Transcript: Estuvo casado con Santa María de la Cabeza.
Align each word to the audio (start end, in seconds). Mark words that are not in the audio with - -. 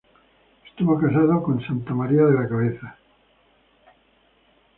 Estuvo 0.65 0.99
casado 0.99 1.43
con 1.43 1.61
Santa 1.63 1.93
María 1.93 2.23
de 2.23 2.33
la 2.33 2.49
Cabeza. 2.49 2.97